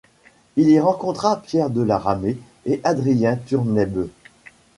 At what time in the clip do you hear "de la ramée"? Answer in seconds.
1.69-2.39